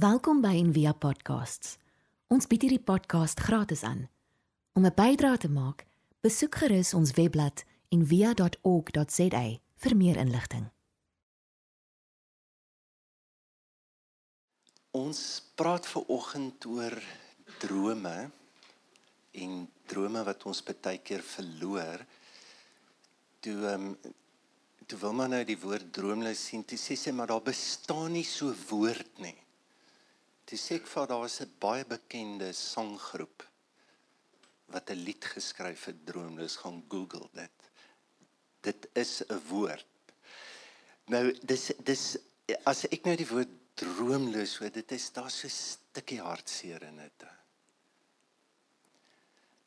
[0.00, 1.74] Welkom by Envia Podcasts.
[2.32, 4.06] Ons bied hierdie podcast gratis aan.
[4.72, 5.84] Om 'n bydrae te maak,
[6.24, 9.42] besoek gerus ons webblad en via.org.za
[9.82, 10.70] vir meer inligting.
[14.90, 16.96] Ons praat ver oggend oor
[17.58, 18.30] drome
[19.32, 22.06] en drome wat ons baie keer verloor.
[23.40, 23.98] Toe um,
[24.86, 26.64] toe wil maar nou die woord droomlus sien.
[26.64, 29.36] Toe sê sy maar daar bestaan nie so woord nie.
[30.50, 33.44] Toe sê ek vir daar was 'n baie bekende sanggroep
[34.74, 37.58] wat 'n lied geskryf het droomloos gaan Google dit.
[38.60, 39.86] Dit is 'n woord.
[41.06, 42.18] Nou dis dis
[42.66, 46.96] as ek nou die woord droomloos hoor, dit is daar so 'n stukkie hartseer in
[46.96, 47.24] dit.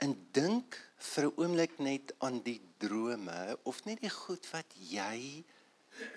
[0.03, 5.45] En dink vir 'n oomblik net aan die drome of net die goed wat jy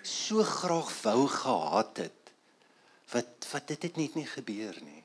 [0.03, 2.26] so graag wou gehad het.
[3.13, 5.03] Wat wat dit het net nie gebeur nie.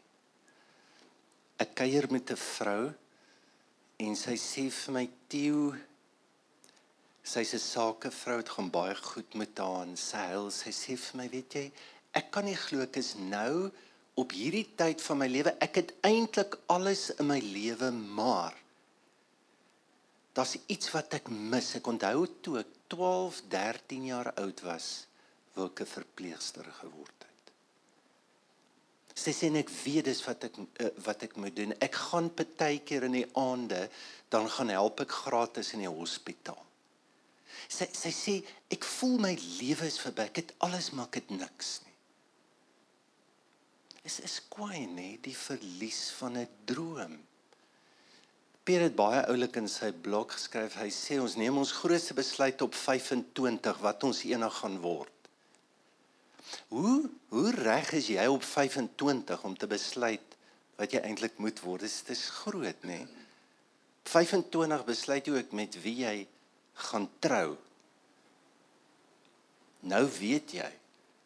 [1.63, 2.93] Ek kuier met 'n vrou
[3.99, 5.73] en sy sê vir my Tieu
[7.23, 11.17] sy's 'n sakevrou het gaan baie goed met haar en sy huil sy sê vir
[11.21, 11.67] my weet jy
[12.21, 13.71] ek kan nie glo ek is nou
[14.23, 18.57] op hierdie tyd van my lewe ek het eintlik alles in my lewe maar
[20.35, 25.07] daar's iets wat ek mis ek onthou toe ek 12 13 jaar oud was
[25.55, 27.22] wou ek 'n verpleegster geword
[29.15, 31.75] Sy sê ek weet dis wat ek uh, wat ek moet doen.
[31.85, 33.87] Ek gaan partykeer in die aande
[34.33, 36.61] dan gaan help ek gratis in die hospitaal.
[37.69, 38.37] Sy sy sê
[38.73, 40.29] ek voel my lewe is verby.
[40.31, 41.93] Ek het alles maar ek het niks nie.
[44.03, 47.21] Dit is kwaai nê, die verlies van 'n droom.
[48.65, 50.75] Pierre het baie oulik in sy blog geskryf.
[50.79, 55.12] Hy sê ons neem ons grootste besluit op 25 wat ons eendag gaan word.
[56.69, 60.37] Hoe hoe reg is jy op 25 om te besluit
[60.77, 61.87] wat jy eintlik moet word?
[61.87, 63.03] Dit is groot, nê?
[63.03, 63.07] Nee?
[64.11, 66.17] 25 besluit jy ook met wie jy
[66.89, 67.57] gaan trou.
[69.87, 70.71] Nou weet jy,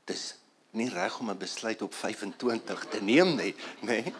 [0.08, 0.34] dis
[0.76, 4.02] nie reg om 'n besluit op 25 te neem nie, nê?
[4.04, 4.14] Nee?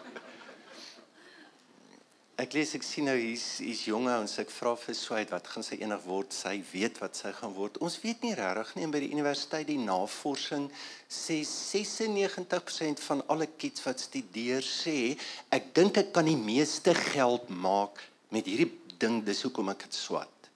[2.37, 5.63] Ek lees ek sien nou hier's hier's jong ouens ek vra vir Swyt wat gaan
[5.65, 6.35] sy enig word?
[6.37, 7.79] Sy weet wat sy gaan word.
[7.81, 10.67] Ons weet nie regtig nie by die universiteit die navorsing
[11.09, 15.15] sê 96% van alle kids wat studeer sê
[15.57, 18.69] ek dink ek kan die meeste geld maak met hierdie
[19.01, 20.49] ding dis hoekom ek dit swat.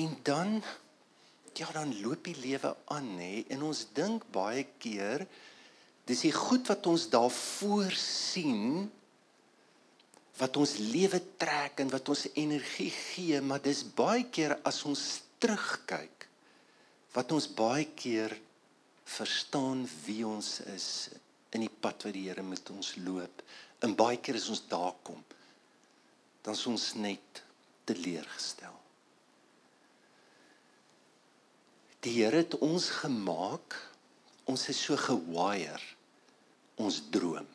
[0.00, 0.54] En dan
[1.60, 5.26] ja dan loop die lewe aan nê en ons dink baie keer
[6.08, 8.88] dis die goed wat ons daarvoor sien
[10.40, 15.04] wat ons lewe trek en wat ons energie gee, maar dis baie keer as ons
[15.40, 16.26] terugkyk
[17.14, 18.32] wat ons baie keer
[19.10, 20.86] verstaan wie ons is
[21.56, 23.42] in die pad wat die Here met ons loop.
[23.82, 25.18] En baie keer as ons daar kom,
[26.44, 27.42] dan is ons net
[27.88, 28.76] teleurgestel.
[32.06, 33.76] Die Here het ons gemaak.
[34.48, 35.82] Ons is so gewire.
[36.80, 37.48] Ons droom.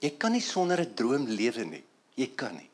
[0.00, 1.84] Jy kan nie sonder 'n droom lewe nie.
[2.14, 2.70] Jy kan nie.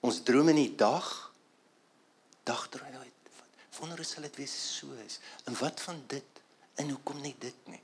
[0.00, 1.32] Ons droom in die dag
[2.44, 3.06] dagdroom jy
[3.80, 5.18] wonder hoe sal dit wees so is.
[5.44, 6.42] En wat van dit?
[6.80, 7.80] En hoekom nie dit nie?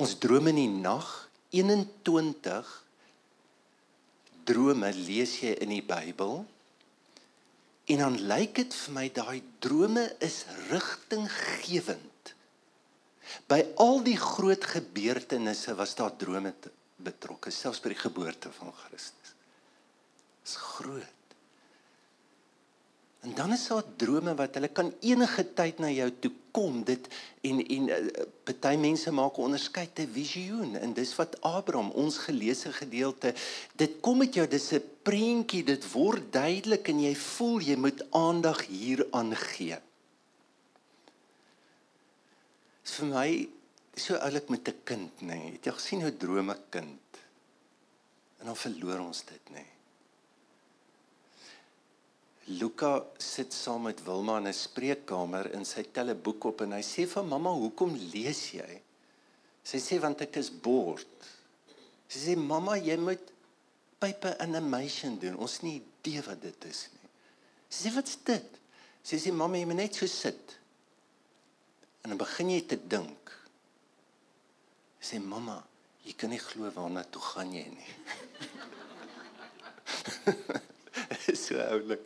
[0.00, 1.08] Ons droom in die nag
[1.52, 2.70] 21
[4.48, 6.44] drome lees jy in die Bybel.
[7.90, 12.09] En dan lyk dit vir my daai drome is rigtinggewend.
[13.48, 16.54] By al die groot gebeurtenisse was daar drome
[16.96, 19.34] betrokke, selfs by die geboorte van Christus.
[20.40, 21.16] Dit is groot.
[23.20, 26.80] En dan is daar drome wat hulle kan enige tyd na jou toe kom.
[26.84, 27.08] Dit
[27.44, 27.98] en en uh,
[28.48, 33.34] party mense maak 'n onderskeid te visioen en dis wat Abraham ons geleesde gedeelte
[33.76, 38.02] dit kom met jou dis 'n prentjie dit word duidelik en jy voel jy moet
[38.10, 39.78] aandag hieraan gee
[42.84, 43.48] vir my
[43.96, 45.26] so oulik met 'n kind nê.
[45.26, 45.52] Nee.
[45.52, 47.18] Het jy gesien hoe drome kind?
[48.38, 49.54] En dan verloor ons dit nê.
[49.54, 49.66] Nee.
[52.58, 56.72] Luka sit saam met Wilma in 'n spreekkamer en sy tel 'n boek op en
[56.72, 58.82] hy sê vir mamma, "Hoekom lees jy?"
[59.62, 61.06] Sy sê want ek is bored.
[62.08, 63.32] Sy sê, "Mamma, jy moet
[63.98, 65.36] paper animation doen.
[65.36, 67.08] Ons nie idee wat dit is nie."
[67.68, 68.58] Sy sê, "Wat's dit?"
[69.02, 70.59] Sy sê, "Mamma, jy moet net so sit."
[72.02, 73.32] En dan begin jy te dink.
[75.00, 75.58] Sê mamma,
[76.04, 77.94] jy kan nie glo waarna toe gaan jy nie.
[81.44, 82.04] so oulik.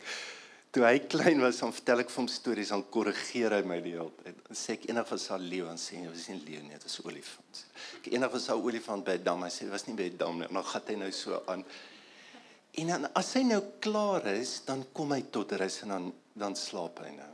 [0.75, 3.93] toe hy klein was, dan vertel ek vir hom stories aan korrigeer hy my die
[3.95, 4.41] hele tyd.
[4.49, 6.83] Dan sê ek eendag was daar leeu en sê hy was nie leeu nie, dit
[6.83, 7.61] was olifant.
[8.01, 10.17] Ek eendag was daar olifant by 'n dam, hy sê dit was nie by 'n
[10.19, 10.47] dam nie.
[10.49, 11.63] En dan gaan hy nou so aan.
[12.75, 16.55] En dan as hy nou klaar is, dan kom hy tot rus en dan dan
[16.55, 17.31] slaap hy nou.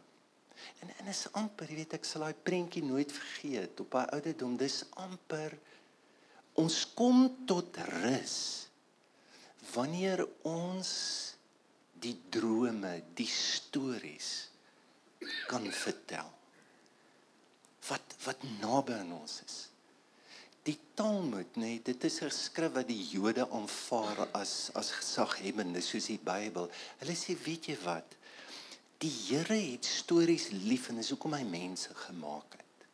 [0.81, 4.58] En en is amper, jy weet ek sal daai prentjie nooit vergeet op daai ouderdom.
[4.58, 5.58] Dis amper
[6.62, 8.38] ons kom tot rus
[9.72, 10.92] wanneer ons
[12.02, 14.31] die drome, die stories
[15.50, 16.30] kan vertel.
[17.88, 19.57] Wat wat naby aan ons is.
[20.66, 26.06] Die Talmud, nee, dit is 'n skrif wat die Jode aanvaar as as gesaghebende soos
[26.06, 26.69] die Bybel.
[27.00, 28.18] Hulle sê, weet jy wat?
[29.01, 32.86] Die Here het stories lief en dis hoekom hy mense gemaak het.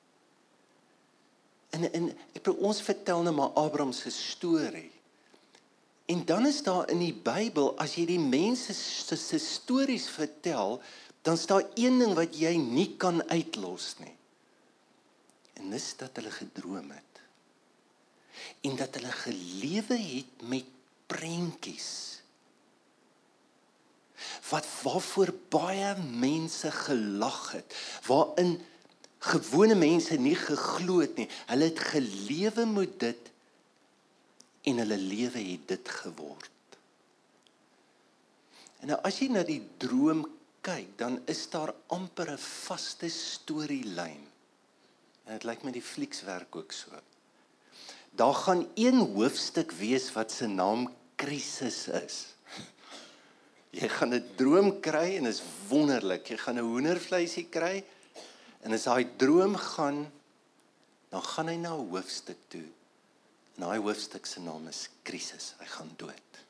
[1.76, 4.92] En en ek bedoel ons vertel nou maar Abraham se storie.
[6.08, 10.80] En dan is daar in die Bybel as jy die mense se se stories vertel,
[11.28, 14.16] dan staan een ding wat jy nie kan uitlos nie.
[15.60, 17.22] En dis dat hulle gedroom het.
[18.64, 20.72] En dat hulle gelewe het met
[21.12, 22.17] prentjies.
[24.50, 27.76] Wat waarvoor baie mense gelag het,
[28.08, 28.58] waarin
[29.20, 31.28] gewone mense nie geglo het nie.
[31.50, 33.32] Hulle het gelewe met dit
[34.68, 36.52] en hulle lewe het dit geword.
[38.84, 40.26] En nou as jy na die droom
[40.66, 44.24] kyk, dan is daar amper 'n vaste storielyn.
[45.26, 46.92] En dit lyk my die flieks werk ook so.
[48.12, 52.37] Daar gaan een hoofstuk wees wat se naam krisis is.
[53.72, 56.28] Jy gaan 'n droom kry en is wonderlik.
[56.28, 57.84] Jy gaan 'n hoendervleisie kry
[58.64, 60.12] en as daai droom gaan
[61.10, 62.68] dan gaan hy na 'n hoofstuk toe
[63.58, 65.56] En daai hoofstuk se naam is krisis.
[65.58, 66.42] Hy gaan dood.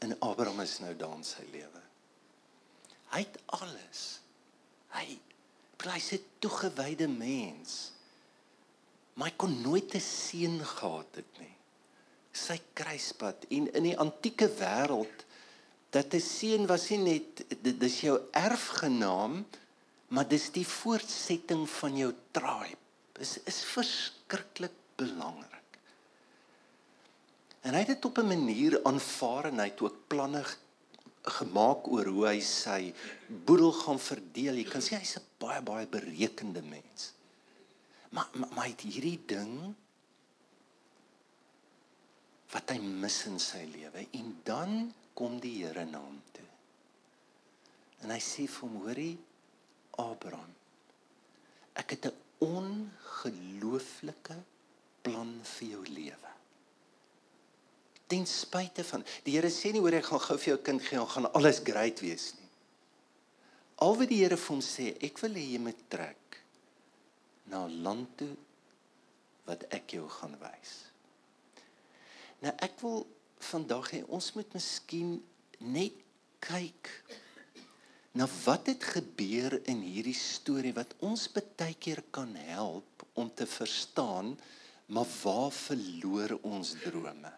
[0.00, 1.82] En Abraham is nou daar in sy lewe.
[3.12, 4.04] Hy het alles.
[4.96, 5.18] Hy
[5.76, 7.92] prys 'n toegewyde mens.
[9.14, 11.56] Maar hy kon nooit 'n seun gehad het nie.
[12.32, 15.24] Sy kruispad en in die antieke wêreld
[15.96, 17.44] dat 'n seun was nie net
[17.80, 19.46] dis jou erfgenaam,
[20.12, 22.82] maar dis die voortsetting van jou tribe.
[23.18, 25.80] Is is verskriklik belangrik.
[27.64, 30.44] En hy het dit op 'n manier aanvaar en hy het ook planne
[31.22, 32.94] gemaak oor hoe hy sy
[33.26, 34.54] boedel gaan verdeel.
[34.54, 37.12] Jy kan sê hy's 'n baie baie berekende mens.
[38.10, 39.74] Maar maar, maar hy het hierdie ding
[42.52, 46.50] wat hy mis in sy lewe en dan kom die Here na hom toe.
[48.04, 49.18] En hy sê vir hom: "Hoorie
[49.98, 50.54] Abraham,
[51.74, 54.36] ek het 'n ongelooflike
[55.02, 56.36] plan vir jou lewe."
[58.06, 61.06] ten spyte van die Here sê nie hoor ek gaan gou vir jou kind gee
[61.12, 62.50] gaan alles great wees nie.
[63.82, 66.40] Al wat die Here vir hom sê, ek wil hê jy moet trek
[67.50, 68.34] na 'n land toe
[69.46, 70.74] wat ek jou gaan wys.
[72.42, 73.06] Nou ek wil
[73.38, 75.16] vandag hê ons moet miskien
[75.60, 75.94] net
[76.40, 76.90] kyk
[78.16, 83.46] na wat het gebeur in hierdie storie wat ons baie keer kan help om te
[83.46, 84.36] verstaan
[84.86, 87.32] maar waar verloor ons drome?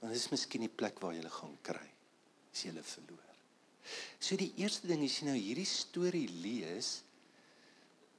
[0.00, 1.88] Want dit is miskien die plek waar jy hulle gaan kry
[2.50, 3.26] as jy hulle verloor.
[4.20, 7.00] So die eerste ding is jy nou hierdie storie lees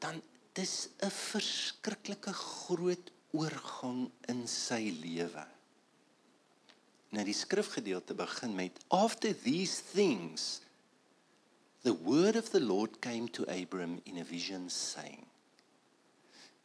[0.01, 0.21] dan
[0.57, 5.45] dis 'n verskriklike groot oorgang in sy lewe.
[7.11, 10.61] Nou die skrifgedeelte begin met after these things
[11.83, 15.25] the word of the Lord came to Abram in a vision saying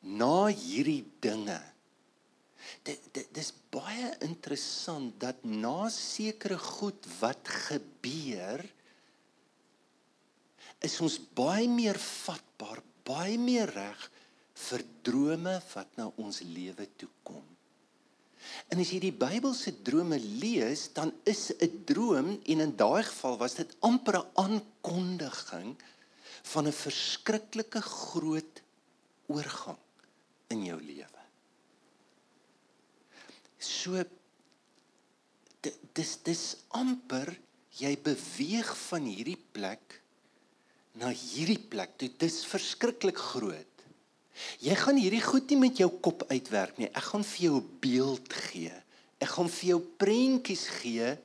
[0.07, 1.59] Na hierdie dinge
[2.87, 8.63] dit, dit dis baie interessant dat na sekere goed wat gebeur
[10.85, 14.07] is ons baie meer vatbaar, baie meer reg
[14.67, 17.45] vir drome wat na ons lewe toe kom.
[18.69, 23.37] En as jy die Bybelse drome lees, dan is 'n droom en in daai geval
[23.39, 25.77] was dit amper 'n aankondiging
[26.43, 28.63] van 'n verskriklike groot
[29.27, 29.79] oorgang
[30.49, 31.23] in jou lewe.
[33.59, 34.05] So
[35.93, 37.33] dis dis amper
[37.81, 40.03] jy beweeg van hierdie plek
[40.97, 41.99] na hierdie plek.
[41.99, 43.76] Dit is verskriklik groot.
[44.61, 46.89] Jy gaan hierdie goed nie met jou kop uitwerk nie.
[46.89, 48.75] Ek gaan vir jou 'n beeld gee.
[49.21, 51.17] Ek gaan vir jou prentjies gee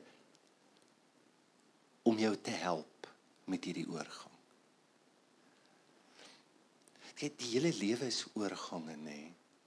[2.04, 3.08] om jou te help
[3.46, 4.32] met hierdie oorgang.
[7.22, 9.20] Dit die hele lewe is oorgange, nê?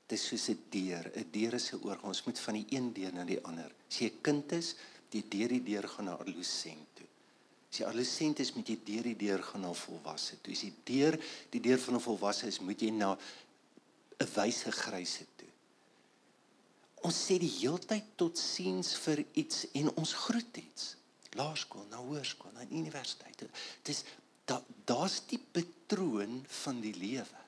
[0.08, 1.12] Dit is soos 'n deur.
[1.14, 2.04] 'n Deur is 'n oorgang.
[2.04, 3.70] Ons moet van die een deur na die ander.
[3.88, 4.74] As jy 'n kind is,
[5.10, 6.93] die deur die deur gaan na adolescent.
[7.74, 10.36] As jy adolescent is, moet jy deur die deur gaan na volwasse.
[10.38, 11.16] Toe as jy deur
[11.50, 13.16] die deur van 'n volwasse is, moet jy na
[14.22, 15.50] 'n wyse gryse toe.
[17.02, 20.94] Ons sê die heeltyd tot siens vir iets en ons groet iets.
[21.34, 23.38] Laerskool, na hoërskool, na universiteit.
[23.82, 24.04] Dit is
[24.46, 27.42] da daar's die patroon van die lewe.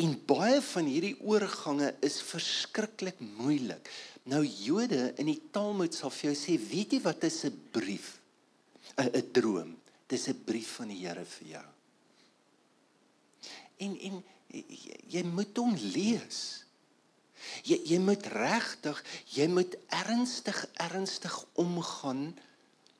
[0.00, 3.90] En baie van hierdie oorgange is verskriklik moeilik.
[4.24, 8.15] Nou Jode in die Talmud sal vir jou sê, weet jy wat is 'n brief?
[8.94, 9.76] 'n 'n droom.
[10.06, 11.66] Dis 'n brief van die Here vir jou.
[13.76, 14.24] En en
[15.08, 16.64] jy, moet hom lees.
[17.66, 19.02] Jy jy moet regtig,
[19.36, 22.38] jy moet ernstig ernstig omgaan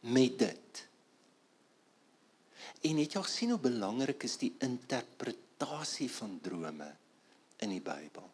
[0.01, 0.87] met dit.
[2.87, 6.91] En het jy al sien hoe belangrik is die interpretasie van drome
[7.65, 8.29] in die Bybel?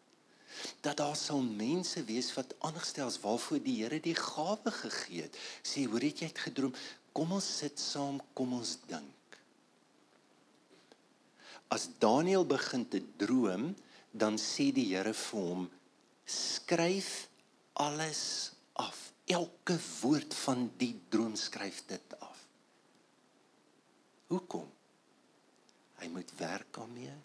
[0.85, 5.39] Dat daar sal mense wees wat aangestel is waarvoor die Here die gawe gegee het.
[5.65, 6.75] Sê, hoor het jy het gedroom?
[7.13, 9.37] Kom ons sit saam, kom ons dink.
[11.73, 13.71] As Daniël begin te droom,
[14.11, 15.69] dan sê die Here vir hom:
[16.25, 17.29] "Skryf
[17.73, 19.11] alles af.
[19.25, 22.39] Elke woord van die droom skryf dit af."
[24.27, 24.67] Hoekom?
[26.01, 27.15] Hy moet werk daarmee.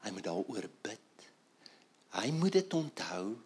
[0.00, 1.26] Hy moet daaroor bid.
[2.16, 3.36] Hy moet dit onthou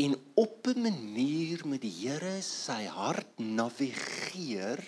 [0.00, 4.80] en op 'n manier met die Here sy hart navigeer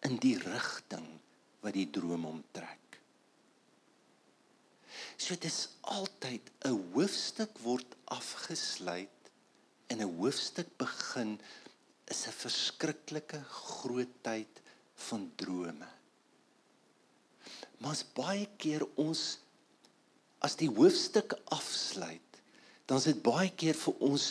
[0.00, 1.08] in die rigting
[1.60, 3.00] wat die droom hom trek.
[5.16, 9.30] So dit is altyd 'n hoofstuk word afgesluit
[9.86, 11.40] en 'n hoofstuk begin
[12.04, 14.62] is 'n verskriklike groot tyd
[14.94, 15.88] van drome.
[17.78, 19.38] Maar baie keer ons
[20.38, 22.27] as die hoofstuk afsluit
[22.88, 24.28] dan is dit baie keer vir ons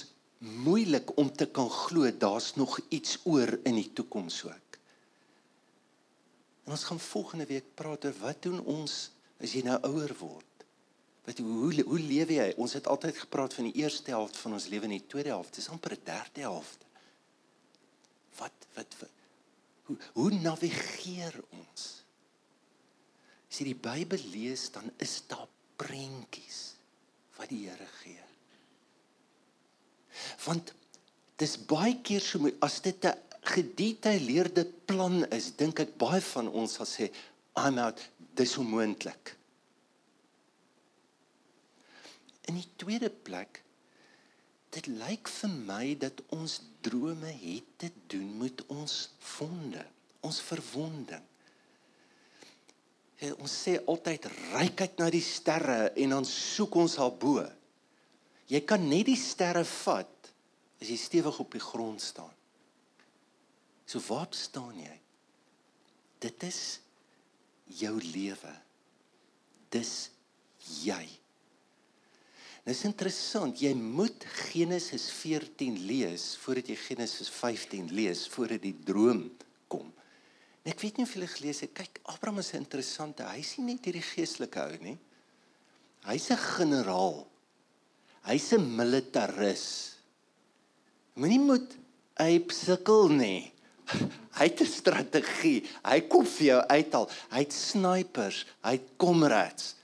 [0.66, 4.80] moeilik om te kan glo daar's nog iets oor in die toekoms ook.
[6.66, 8.98] En ons gaan volgende week praat oor wat doen ons
[9.42, 10.66] as jy nou ouer word?
[11.28, 12.48] Wat hoe hoe lewe jy?
[12.58, 15.60] Ons het altyd gepraat van die eerste helfte van ons lewe en die tweede helfte,
[15.62, 16.86] dis amper 'n derde helfte.
[18.40, 19.10] Wat wat, wat
[19.84, 21.84] hoe hoe navigeer ons?
[23.50, 26.74] As jy die Bybel lees, dan is daar prentjies
[27.38, 28.27] wat die Here gee.
[30.46, 30.74] Want
[31.38, 33.16] dis baie keer so as dit 'n
[33.48, 37.12] gedetailleerde plan is, dink ek baie van ons sal sê
[37.56, 38.00] I'm out,
[38.36, 39.36] dis onmoontlik.
[42.48, 43.64] In die tweede plek
[44.70, 49.84] dit lyk vir my dat ons drome het te doen met ons vonde,
[50.22, 51.24] ons verwonding.
[53.18, 57.42] Ja, ons sê altyd ryk uit na die sterre en dan soek ons al bo.
[58.48, 60.32] Jy kan net die sterre vat
[60.82, 62.34] as jy stewig op die grond staan.
[63.88, 64.98] So waar staan jy?
[66.20, 66.80] Dit is
[67.80, 68.54] jou lewe.
[69.72, 70.10] Dis
[70.84, 71.04] jy.
[72.68, 78.76] Dit is interessant, jy moet Genesis 14 lees voordat jy Genesis 15 lees voordat die
[78.88, 79.30] droom
[79.72, 79.88] kom.
[80.66, 83.72] En ek weet nie of julle gelees het, kyk, Abraham is 'n interessante, hy's nie
[83.72, 84.98] net hierdie geestelike ou nie.
[86.04, 87.26] Hy's 'n generaal.
[88.28, 89.96] Hy's 'n militaris.
[91.16, 91.78] Moenie moet
[92.20, 93.54] hy sukkel nie.
[94.38, 95.64] Hy het 'n strategie.
[95.84, 97.08] Hy kom vir jou uithaal.
[97.32, 99.76] Hy het snipers, hy het komrades.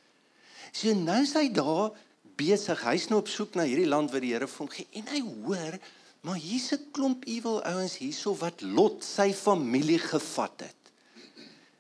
[0.74, 1.96] So nou is hy daar
[2.36, 2.84] besig.
[2.84, 5.22] Hy's nou op soek na hierdie land wat die Here vir hom gee en hy
[5.46, 5.80] hoor
[6.24, 10.84] maar hier's 'n klomp ewel ouens hierso wat Lot sy familie gevat het.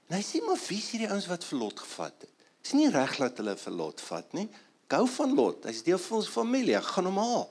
[0.07, 2.31] En hy sê maar wie is hierdie ouens wat vir Lot gevat het?
[2.63, 4.47] Dis nie reg dat hulle vir Lot vat nie
[4.95, 5.67] hou van Lot.
[5.69, 6.75] Hy's deel van ons familie.
[6.77, 7.45] Ek gaan hom haal.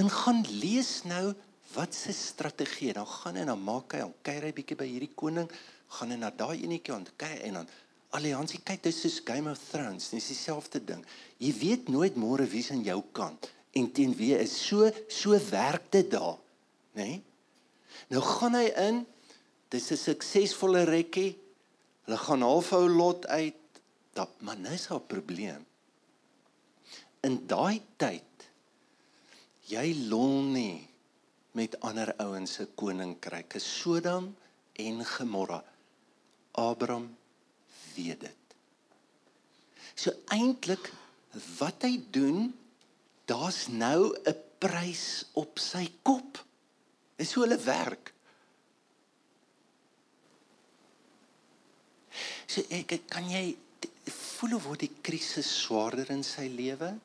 [0.00, 1.32] En gaan lees nou
[1.74, 2.92] wat se strategie.
[2.96, 5.48] Dan gaan hy dan maak hy, kyk hy bietjie by hierdie koning,
[5.96, 7.70] gaan hy na daai enetjie en kyk en dan
[8.16, 10.10] alliansie kyk dis soos Game of Thrones.
[10.14, 11.04] Dis dieselfde ding.
[11.42, 15.92] Jy weet nooit môre wie's aan jou kant en teen wie is so so werk
[15.94, 16.38] dit daar,
[16.98, 17.06] né?
[17.06, 17.20] Nee?
[18.10, 19.06] Nou gaan hy in.
[19.70, 21.38] Dis 'n suksesvolle rekkie.
[22.06, 23.54] Hulle gaan halfhou lot uit.
[24.14, 25.69] Dat maar nou is daar 'n probleem
[27.26, 28.46] in daai tyd
[29.70, 30.80] jy lol nie
[31.58, 33.58] met ander ouens se koninkryke.
[33.58, 34.30] Sodom
[34.78, 35.60] en Gomorra.
[36.58, 37.08] Abraham
[37.94, 38.54] weet dit.
[39.94, 40.90] So eintlik
[41.58, 42.50] wat hy doen
[43.30, 46.44] daar's nou 'n prys op sy kop.
[47.16, 48.12] Is hoe hulle werk.
[52.46, 53.56] So ek kan jy
[54.04, 56.98] voel hoe word die krisis swaarder in sy lewe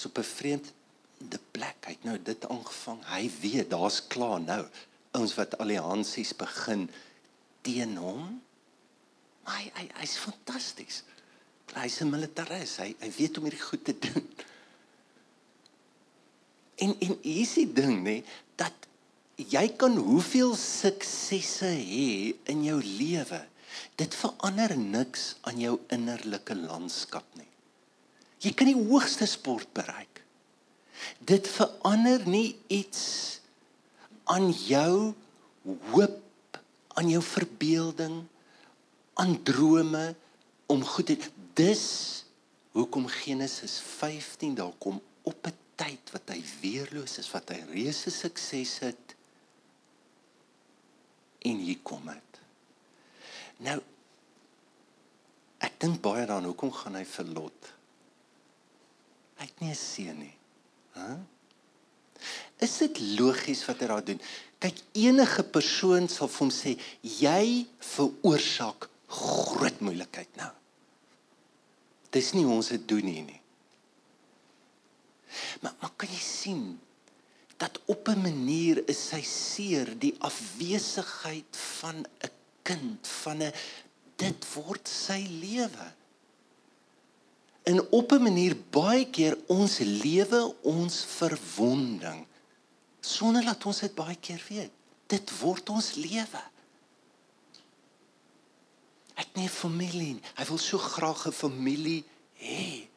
[0.00, 1.76] is op 'n vreemde plek.
[1.84, 3.00] Hy het nou dit aangevang.
[3.04, 4.64] Hy weet daar's klaar nou.
[5.10, 6.90] ouens wat alliansies begin
[7.66, 8.42] teen hom.
[9.44, 11.02] Maar hy hy hy's fantasties.
[11.74, 12.76] Hy's 'n militaris.
[12.76, 14.28] Hy hy weet hoe om hierdie goed te doen.
[16.76, 18.24] En en hier's die ding nê
[18.56, 18.72] dat
[19.36, 23.46] jy kan hoeveel suksesse hê in jou lewe.
[23.96, 27.49] Dit verander niks aan jou innerlike landskap nie.
[28.40, 30.22] Jy kan die hoogste sport bereik.
[31.20, 33.02] Dit verander nie iets
[34.30, 35.12] aan jou
[35.92, 36.60] hoop,
[36.96, 38.22] aan jou verbeelding,
[39.20, 40.14] aan drome
[40.70, 41.18] om goed te
[41.58, 41.84] dis
[42.72, 48.10] hoekom Genesis 15 daar kom op 'n tyd wat hy weerloos is, wat hy reuse
[48.10, 49.16] sukses het
[51.38, 52.40] en hier kom dit.
[53.56, 53.80] Nou
[55.58, 57.26] ek dink baie daaraan hoekom gaan hy vir
[59.40, 59.48] Lot?
[59.48, 60.36] Hy het nie 'n seun nie.
[60.92, 61.00] Hæ?
[61.00, 61.18] Huh?
[62.60, 64.20] Is dit logies wat hy daar doen?
[64.60, 70.50] Kyk, enige persoon sal vir hom sê jy veroorsaak groot moeilikheid nou.
[72.12, 73.40] Dis nie ons dit doen nie.
[75.62, 76.80] Maar maar kan jy sien
[77.56, 82.30] dat op 'n manier is sy seer die afwesigheid van 'n
[82.62, 83.52] kind van 'n
[84.16, 85.92] dit word sy lewe.
[87.62, 92.26] En op 'n manier baie keer ons lewe ons verwonding
[93.00, 94.70] sonder dat ons dit baie keer weet.
[95.06, 96.42] Dit word ons lewe.
[99.14, 100.28] Ek nie familie nie.
[100.36, 102.04] Hy wil so graag 'n familie
[102.38, 102.88] hê.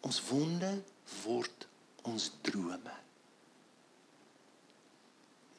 [0.00, 0.82] Ons wonde
[1.24, 1.66] word
[2.02, 2.96] ons drome.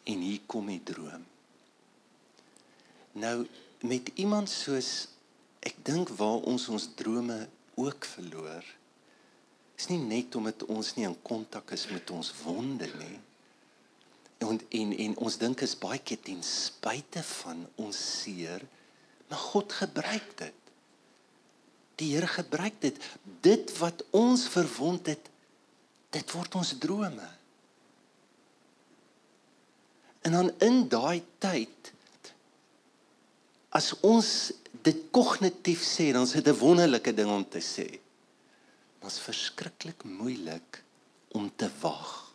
[0.03, 1.25] En hier kom die droom.
[3.11, 3.47] Nou
[3.79, 5.07] met iemand soos
[5.61, 7.43] ek dink waar ons ons drome
[7.79, 8.65] ook verloor
[9.81, 13.17] is nie net omdat ons nie in kontak is met ons wonde nie.
[14.41, 18.61] En en en ons dink is baie keer ten spyte van ons seer,
[19.29, 20.57] maar God gebruik dit.
[22.01, 22.97] Die Here gebruik dit.
[23.45, 25.29] Dit wat ons verwond het,
[26.13, 27.29] dit word ons drome.
[30.21, 31.93] En dan in daai tyd
[33.73, 34.51] as ons
[34.83, 37.99] dit kognitief sê, dan is dit 'n wonderlike ding om te sê.
[38.99, 40.83] Maar dit is verskriklik moeilik
[41.31, 42.33] om te wag.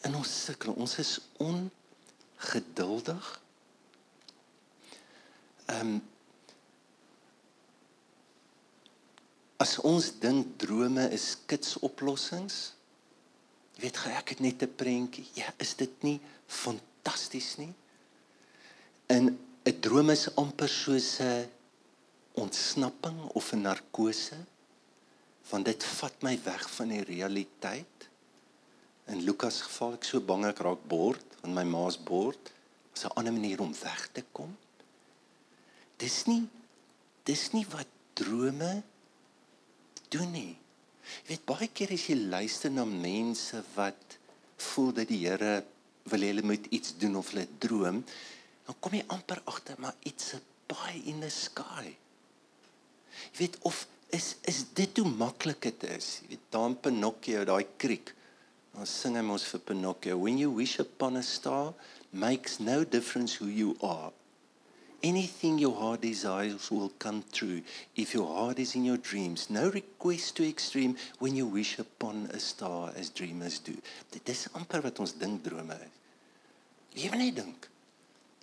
[0.00, 3.40] En ons sukkel, ons is ongeduldig.
[5.66, 6.02] Ehm um,
[9.56, 12.74] As ons dink drome is kitsoplossings,
[13.76, 15.24] jy weet ek het net 'n prentjie.
[15.32, 17.72] Ja, is dit nie fantasties nie?
[19.06, 21.50] En 'n droom is amper soos 'n
[22.42, 24.38] ontsnapping of 'n narkose
[25.50, 27.98] want dit vat my weg van die realiteit.
[29.06, 32.52] In Lukas geval ek so bang ek raak bord, want my ma's bord.
[32.92, 34.56] Was 'n ander manier om weg te kom.
[35.96, 36.46] Dis nie
[37.24, 38.82] dis nie wat drome
[40.08, 40.54] doen nie.
[41.26, 44.18] Jy weet baie keer as jy luister na mense wat
[44.56, 45.64] voel dat die Here
[46.04, 48.04] wil hê hulle moet iets doen of hulle droom,
[48.66, 51.94] dan kom jy amper agter maar iets a pie in the sky.
[53.32, 56.20] Jy weet of is is dit hoe maklik dit is.
[56.22, 58.12] Jy weet daar in Pinocchio, daai kriek.
[58.74, 61.72] Dan sing hy mos vir Pinocchio, when you wish upon a star
[62.12, 64.12] makes no difference who you are.
[65.02, 67.62] Anything your heart desires will come true.
[67.94, 72.28] If your heart is in your dreams, no request too extreme when you wish upon
[72.32, 73.76] a star as dreamers do.
[74.10, 75.94] Dit is amper wat ons dink drome is.
[77.04, 77.68] Moet net dink.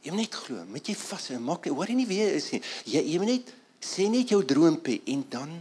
[0.04, 2.62] Jy moet net glo, moet jy vas en maak, hoor jy nie wie is nie.
[2.92, 5.54] Jy jy moet net sê net jou droompie en dan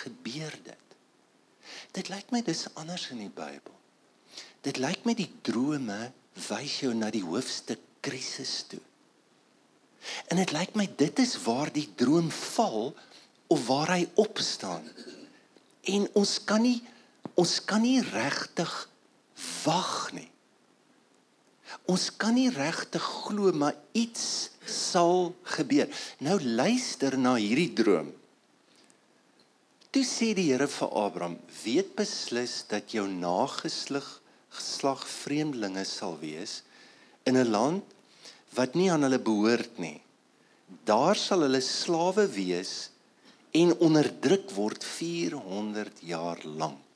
[0.00, 0.96] gebeur dit.
[1.96, 3.76] Dit lyk my dis anders in die Bybel.
[4.64, 6.10] Dit lyk my die drome
[6.48, 8.80] wys jou na die hoofstuk krisis toe.
[10.32, 12.92] En dit lyk my dit is waar die droom val
[13.50, 14.86] of waar hy opstaan.
[15.90, 16.78] En ons kan nie
[17.40, 18.72] ons kan nie regtig
[19.64, 20.29] wag nie.
[21.90, 25.90] Ons kan nie regtig glo maar iets sal gebeur.
[26.22, 28.12] Nou luister na hierdie droom.
[29.90, 36.62] Toe sê die Here vir Abraham: "Weet beslis dat jou nageslag geslag vreemdelinge sal wees
[37.24, 37.84] in 'n land
[38.54, 40.00] wat nie aan hulle behoort nie.
[40.84, 42.90] Daar sal hulle slawe wees
[43.52, 46.89] en onderdruk word 400 jaar lank.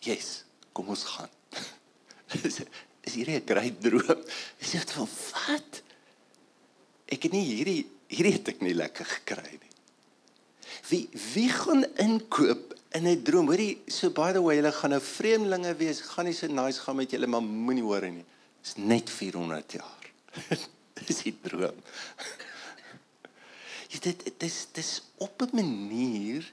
[0.00, 1.28] Yes, kom ons gaan.
[3.06, 4.22] is hierdie 'n groot droom?
[4.58, 5.82] Is dit van wat?
[7.10, 9.74] Ek het nie hierdie hierdie het ek nie lekker gekry nie.
[10.90, 13.46] Wie wie gaan inkoop in 'n droom.
[13.46, 16.00] Hoorie, so by the way, julle gaan nou vreemdelinge wees.
[16.00, 18.24] Gaan nie so nice gaan met julle, maar moenie hoor nie.
[18.62, 20.04] Dis net 400 jaar.
[21.06, 21.82] dis die droom.
[23.90, 26.52] Jy dit dis dis op 'n manier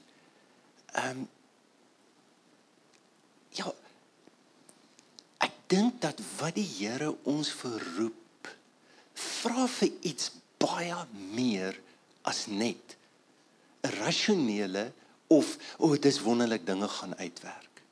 [0.92, 1.28] ehm um,
[3.58, 3.72] ja
[5.44, 8.52] ek dink dat wat die Here ons verroep
[9.18, 10.98] vra vir iets baie
[11.34, 11.78] meer
[12.26, 12.96] as net
[13.84, 14.92] 'n rasionele
[15.28, 17.82] of o, oh, dis wonderlik dinge gaan uitwerk.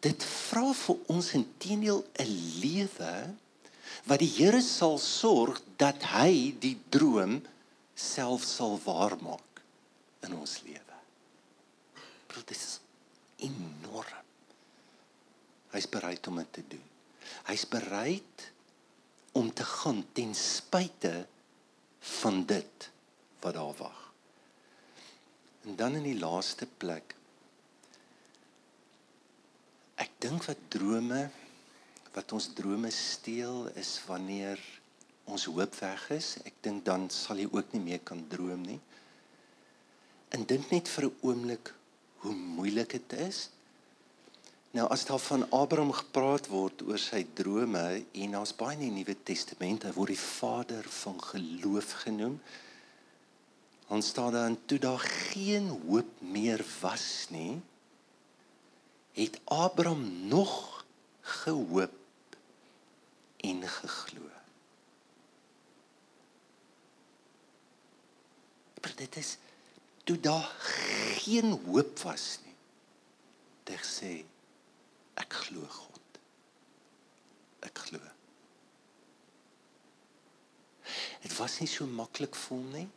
[0.00, 3.14] Dit vra vir ons intedeel 'n lewe
[4.04, 7.42] wat die Here sal sorg dat hy die droom
[7.94, 9.62] self sal waarmaak
[10.22, 10.96] in ons lewe.
[12.34, 12.80] Dit is
[13.36, 14.27] enorm.
[15.74, 16.86] Hy's bereid om dit te doen.
[17.48, 18.46] Hy's bereid
[19.36, 21.26] om te gaan ten spyte
[22.20, 22.90] van dit
[23.40, 24.12] wat daar wag.
[25.66, 27.14] En dan in die laaste plek
[29.98, 31.26] ek dink wat drome
[32.14, 34.58] wat ons drome steel is wanneer
[35.28, 36.36] ons hoop weg is.
[36.48, 38.80] Ek dink dan sal jy ook nie meer kan droom nie.
[40.34, 41.74] En dink net vir 'n oomblik
[42.24, 43.50] hoe moeilik dit is.
[44.78, 49.00] Nou as daar van Abraham gepraat word oor sy drome en daar's baie in die
[49.00, 52.36] Nuwe Testament, word die vader van geloof genoem.
[53.90, 57.58] Ons staan daar en toe daar geen hoop meer was nie,
[59.18, 60.84] het Abraham nog
[61.42, 62.38] gehoop
[63.50, 64.30] en geglo.
[68.78, 69.36] Maar dit is
[70.06, 70.50] toe daar
[71.18, 72.58] geen hoop was nie.
[73.66, 74.18] Dit sê
[75.18, 76.20] ek glo God.
[77.66, 78.00] Ek glo.
[81.22, 82.88] Dit was nie so maklik vir hom nie.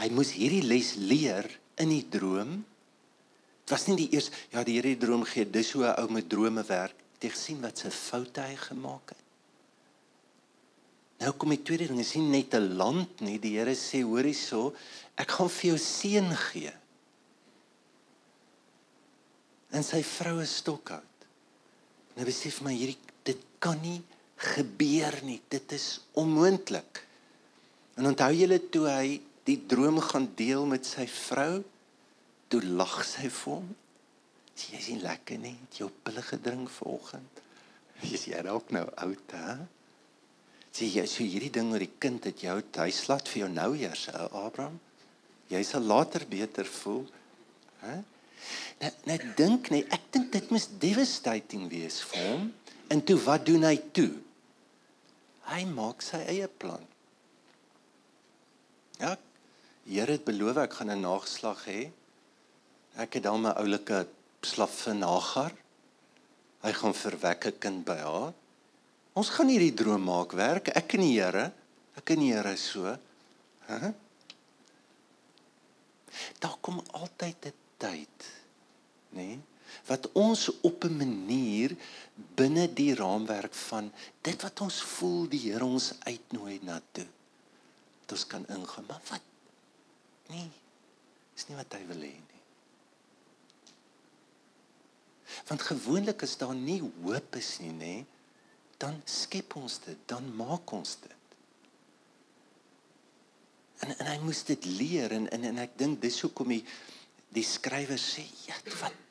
[0.00, 1.46] Hy moes hierdie les leer
[1.80, 2.58] in die droom.
[3.64, 6.08] Dit was nie die eers ja die Here die droom gee, dis hoe 'n ou
[6.12, 6.96] met drome werk.
[7.20, 9.22] Jy gesien wat se foute hy gemaak het.
[11.20, 13.38] Nou kom die tweede ding, is nie net 'n land nie.
[13.38, 14.74] Die Here sê hoor hierso,
[15.16, 16.72] ek gaan vir jou seën gee.
[19.74, 21.26] En sy vroue stokhout.
[22.14, 23.98] Nou besef my hierdie dit kan nie
[24.54, 25.40] gebeur nie.
[25.50, 27.02] Dit is onmoontlik.
[27.98, 31.62] En onthou julle toe hy die droom gaan deel met sy vrou,
[32.48, 33.70] toe lag sy vir hom.
[34.54, 35.54] Sy is nie lekker nie.
[35.64, 37.42] Het jy op pille gedrink vanoggend?
[38.14, 39.56] Is jy dalk nou oud, hè?
[40.74, 44.08] Sê jy so hierdie ding oor die kind het jou huislat vir jou nou eers,
[44.14, 44.80] Abraham?
[45.50, 47.04] Jy sal later beter voel.
[47.84, 48.00] Hè?
[48.80, 52.48] Net net dink net, ek dink dit moet devastating wees vir hom.
[52.92, 54.10] En toe wat doen hy toe?
[55.48, 56.82] Hy maak sy eie plan.
[59.00, 59.16] Ja.
[59.84, 61.90] Here het beloof ek gaan 'n nageslag hê.
[62.96, 64.06] Ek het dan my oulike
[64.40, 65.52] slaaf Nagar.
[66.62, 68.32] Hy gaan verwek 'n kind by haar.
[69.14, 70.68] Ons gaan hierdie droom maak werk.
[70.68, 71.52] Ek en die Here.
[71.96, 72.96] Ek en die Here so.
[73.68, 73.92] Hæ?
[76.40, 78.30] Daar kom altyd 'n tyd,
[79.14, 79.42] nê, nee,
[79.86, 81.76] wat ons op 'n manier
[82.34, 87.06] binne die raamwerk van dit wat ons voel die Here ons uitnooi na toe.
[88.00, 88.84] Dat ons kan ingaan.
[88.88, 89.20] Maar wat?
[90.26, 90.50] Nee.
[91.34, 92.42] Is nie wat hy wil hê nie.
[95.48, 98.04] Want gewoonlik is daar nie hoop is nie, nê?
[98.78, 101.12] Dan skep ons dit, dan maak ons dit.
[103.78, 106.64] En en hy moes dit leer en en, en ek dink dis hoekom die
[107.34, 109.02] die skrywer sê, ja, wat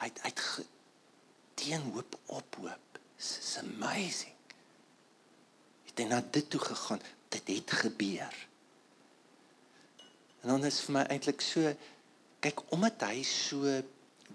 [0.00, 0.32] hy hy
[1.60, 2.98] teen hoop op hoop.
[3.20, 4.36] It's amazing.
[5.90, 8.36] Het hy na dit toe gegaan, dit het gebeur.
[10.40, 11.74] En dan is vir my eintlik so
[12.40, 13.74] kyk omdat hy so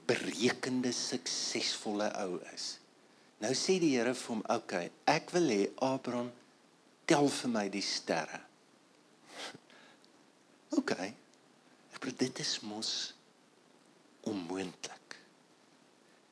[0.05, 2.75] berekende suksesvolle ou is.
[3.41, 6.31] Nou sê die Here vir hom, "Oké, okay, ek wil hê Abraham
[7.05, 8.41] tel vir my die sterre."
[10.77, 11.13] Okay.
[11.93, 13.14] Ek bedoel dit is mos
[14.29, 15.17] onmoontlik.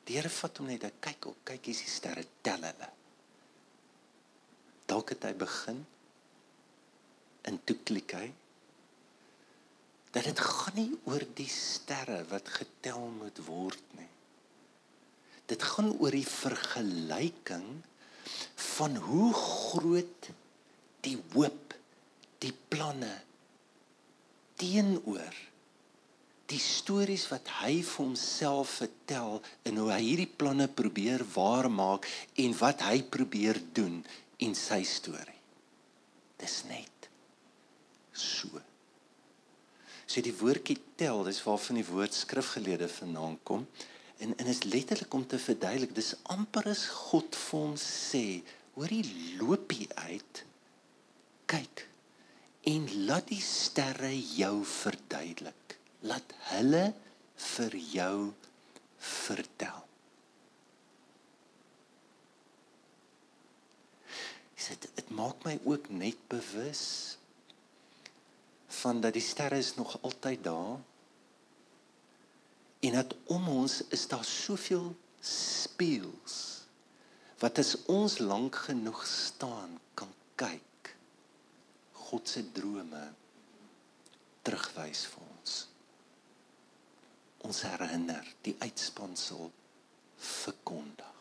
[0.04, 2.90] Die Here vat hom net, kyk op, kyk hier's die sterre, tel hulle.
[4.90, 5.84] Dalk het hy begin
[7.48, 8.30] en toe klik hy
[10.14, 14.12] dat dit gaan nie oor die sterre wat getel moet word nie
[15.52, 17.66] dit gaan oor die vergelyking
[18.76, 20.30] van hoe groot
[21.04, 21.74] die hoop,
[22.40, 23.12] die planne
[24.60, 25.36] teenoor
[26.52, 32.08] die stories wat hy vir homself vertel en hoe hy hierdie planne probeer waarmaak
[32.44, 34.02] en wat hy probeer doen
[34.44, 35.40] in sy storie.
[36.42, 37.08] Dis net
[38.12, 38.60] so.
[40.04, 43.64] So die woordjie tel, dis waarvan die woord skrifgeleerde vandaan kom.
[44.22, 48.44] En en is letterlik om te verduidelik, dis amper as God vir ons sê,
[48.76, 49.06] hoorie
[49.40, 50.44] loopie uit.
[51.50, 51.88] Kyk
[52.70, 55.63] en laat die sterre jou verduidelik.
[56.10, 56.84] Laat hulle
[57.56, 58.18] vir jou
[59.04, 59.82] vertel.
[64.64, 66.84] Dit dit maak my ook net bewus
[68.80, 70.80] van dat die sterre is nog altyd daar
[72.80, 76.40] en dat om ons is daar soveel spieëls
[77.44, 80.96] wat as ons lank genoeg staan kan kyk
[82.08, 83.04] God se drome
[84.48, 85.33] terugwys vir ons
[87.48, 89.52] ons herinner die uitspansel
[90.18, 91.14] verkondig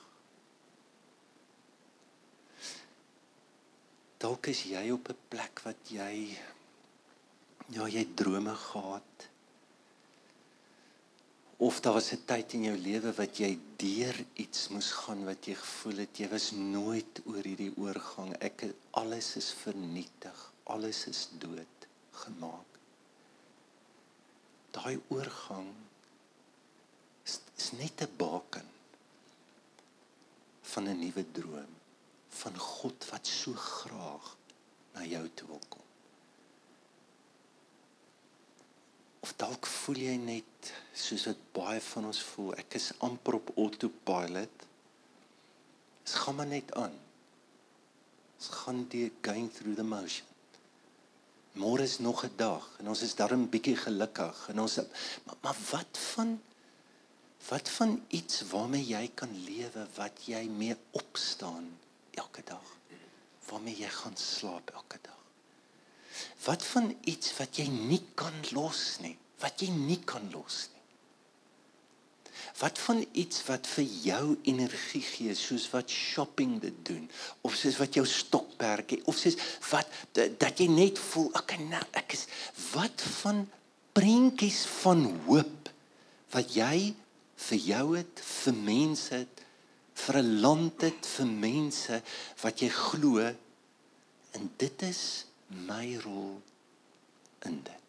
[4.22, 6.38] dalk is jy op 'n plek wat jy
[7.74, 9.28] ja jy drome gehad.
[11.56, 15.46] Of daar was 'n tyd in jou lewe wat jy deur iets moes gaan wat
[15.46, 18.30] jy gevoel het jy was nooit oor hierdie oorgang.
[18.40, 21.78] Ek alles is vernietig alles is dood
[22.12, 22.70] gemaak
[24.70, 25.70] daai oorgang
[27.62, 28.66] is, net 'n baken
[30.72, 31.72] van 'n nuwe droom
[32.40, 34.37] van God wat so graag
[34.94, 35.87] na jou toe wil kom.
[39.20, 43.53] Of dalk voel jy net soos wat baie van ons voel ek is amper op
[43.57, 44.57] autopilot.
[46.05, 46.98] Dit gaan maar net aan.
[48.38, 50.27] Dit gaan die going through the motion.
[51.55, 54.77] Môre is nog 'n dag en ons is darm bietjie gelukkig en ons
[55.25, 56.40] maar, maar wat van
[57.48, 61.66] wat van iets waarmee jy kan lewe wat jy mee opstaan
[62.14, 62.68] elke dag?
[63.48, 65.18] Waarmee jy gaan slaap elke dag?
[66.44, 70.81] Wat van iets wat jy nie kan los nie, wat jy nie kan los nie.
[72.59, 77.05] Wat van iets wat vir jou energie gee, soos wat shopping dit doen,
[77.46, 79.38] of soos wat jou stokperdjie, of soos
[79.70, 82.26] wat dat jy net voel, ek nou, ek is
[82.72, 83.44] wat van
[83.96, 85.70] prentjies van hoop
[86.33, 86.92] wat jy
[87.48, 89.42] vir jou het, vir mense het,
[90.05, 92.02] vir 'n land het, vir mense
[92.42, 93.18] wat jy glo
[94.33, 95.26] en dit is
[95.68, 96.40] my rol
[97.44, 97.83] in dit.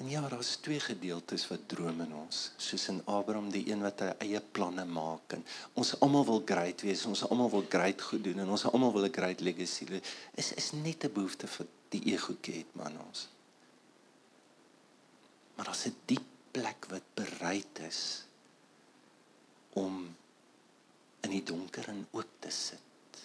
[0.00, 4.00] En ja, daar's twee gedeeltes wat droom in ons, soos in Abraham, die een wat
[4.00, 8.24] hy eie planne maak en ons almal wil great wees, ons almal wil great goed
[8.24, 10.00] doen en ons almal wil 'n great legacy hê.
[10.34, 13.28] Is is net 'n behoefte vir die ego het man ons.
[15.60, 18.24] Maar daar's 'n diep plek wat bereid is
[19.70, 20.16] om
[21.20, 23.20] in die donker en oop te sit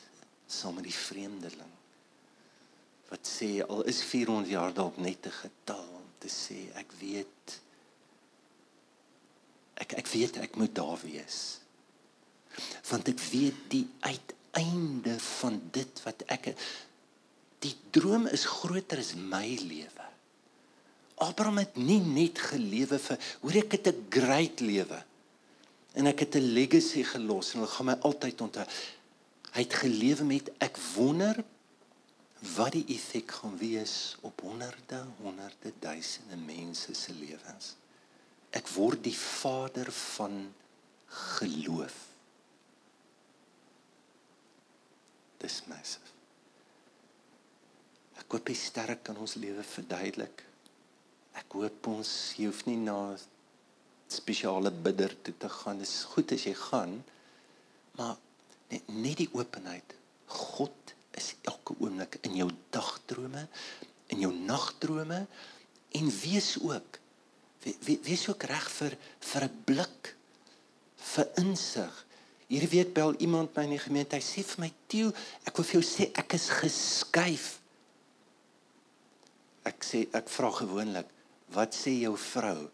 [0.46, 1.72] saam met die vreemdeling
[3.08, 7.60] wat sê al is 400 jaar dalk net 'n getal om te sê ek weet
[9.74, 11.60] ek ek weet ek moet daar wees.
[12.90, 16.56] Want ek weet die uiteinde van dit wat ek
[17.60, 19.95] die droom is groter as my lewe
[21.16, 25.04] Abraham het nie net gelewe vir hoor ek het 'n great lewe
[25.94, 28.66] en ek het 'n legacy gelos en hulle gaan my altyd onthou
[29.56, 31.38] Hy het gelewe met ek wonder
[32.58, 37.76] wat die effek gaan wees op honderde, honderde duisende mense se lewens.
[38.52, 40.36] Ek word die vader van
[41.38, 41.96] geloof.
[45.40, 46.12] Dis massive.
[48.20, 50.44] Ek hoop die sterre kan ons lewe verduidelik.
[51.36, 53.16] Ek hoop ons jy hoef nie na
[54.12, 55.82] spesiale bidder toe te gaan.
[55.82, 57.00] Dis goed as jy gaan,
[57.98, 58.16] maar
[58.72, 59.96] net, net die openheid.
[60.32, 63.48] God is elke oomblik in jou dagdrome,
[64.14, 65.26] in jou nagdrome
[65.96, 67.00] en wees ook
[68.06, 70.16] wees ook reg vir vir 'n blik
[70.96, 72.06] vir insig.
[72.48, 74.16] Hierdie week bel iemand my in die gemeente.
[74.16, 75.12] Hy sê vir my, "Tieu,
[75.46, 77.60] ek wil vir jou sê ek is geskuif."
[79.64, 81.08] Ek sê ek vra gewoonlik,
[81.54, 82.70] "Wat sê jou vrou?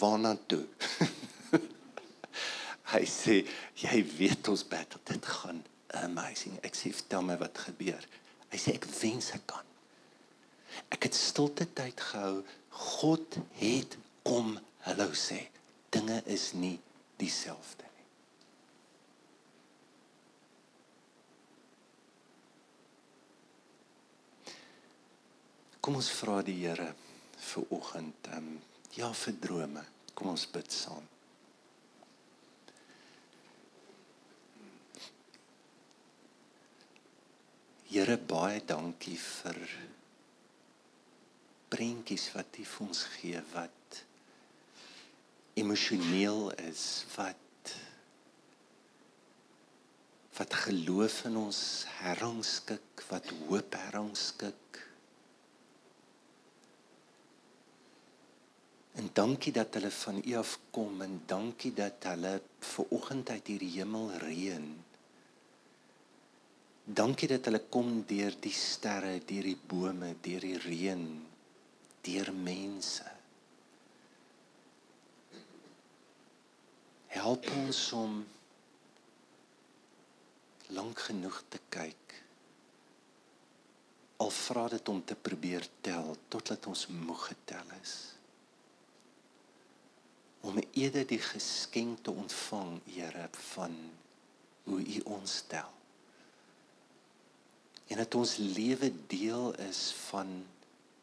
[0.00, 0.66] Waarna toe?"
[2.94, 3.40] hy sê
[3.80, 5.62] jy weet ons battle dit gaan
[6.02, 6.58] amazing.
[6.62, 8.06] Ek sê vertel my wat gebeur.
[8.52, 9.66] Hy sê ek wens ek kan.
[10.94, 12.42] Ek het stilte tyd gehou.
[12.74, 15.40] God het kom hallo sê.
[15.94, 16.76] Dinge is nie
[17.20, 18.06] dieselfde nie.
[25.84, 26.94] Kom ons vra die Here
[27.50, 28.54] vir oggend um,
[28.98, 31.10] ja vir drome kom ons bid saam
[37.94, 39.58] Here baie dankie vir
[41.70, 44.00] prentjies wat U vir ons gee wat
[45.62, 47.40] emosioneel is, wat
[50.34, 51.58] wat geloof in ons
[52.00, 54.80] herrangskik, wat hoop herrangskik.
[58.94, 63.50] En dankie dat hulle van U af kom en dankie dat hulle ver oggend uit
[63.50, 64.68] hierdie hemel reën.
[66.84, 71.04] Dankie dat hulle kom deur die sterre, deur die bome, deur die reën,
[72.06, 73.10] deur mense.
[77.18, 78.18] Help ons om
[80.78, 82.18] lank genoeg te kyk.
[84.22, 88.13] Al vra dit om te probeer tel totdat ons moeg getel is
[90.44, 93.76] om eerder die geskenk te ontvang, Here, van
[94.68, 95.70] hoe U ons stel.
[97.88, 100.28] En dat ons lewe deel is van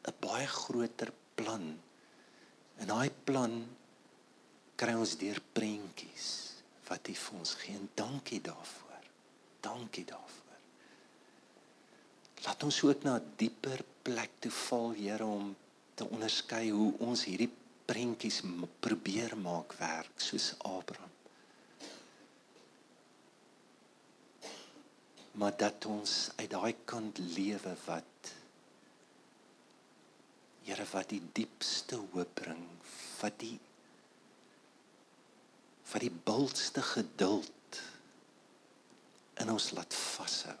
[0.06, 1.78] 'n baie groter plan.
[2.76, 3.66] En daai plan
[4.74, 6.28] kry ons deur prentjies
[6.88, 7.74] wat U vir ons gee.
[7.74, 9.02] En dankie daarvoor.
[9.60, 10.58] Dankie daarvoor.
[12.44, 15.56] Laat ons ook na 'n dieper plek toe val, Here, om
[15.94, 17.50] te onderskei hoe ons hierdie
[17.92, 18.40] prentjies
[18.80, 21.10] probeer maak werk soos Abraham.
[25.36, 28.08] Maar dat ons uit daai kant lewe wat
[30.62, 32.60] Here wat die diepste hoop bring,
[33.18, 33.56] wat die
[35.90, 37.80] wat die bultste geduld
[39.42, 40.54] in ons laat vashou.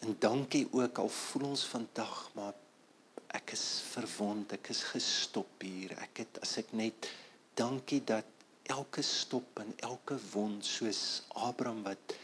[0.00, 2.56] En dankie ook al voel ons vandag maar
[3.36, 5.94] ek is verwond, ek is gestop hier.
[6.00, 7.08] Ek het as ek net
[7.58, 8.26] dankie dat
[8.68, 12.16] elke stop en elke wond soos Abraham wat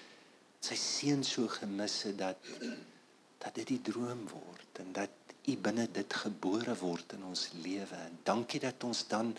[0.64, 2.50] sy seun so gemis het dat
[3.44, 7.98] dat dit die droom word en dat u binne dit gebore word in ons lewe.
[8.06, 9.34] En dankie dat ons dan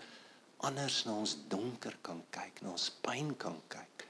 [0.66, 4.06] anders na ons donker kan kyk, na ons pyn kan kyk.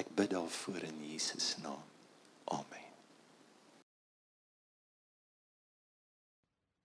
[0.00, 1.84] Ek bid daarvoor in Jesus naam.
[2.48, 2.81] Amen.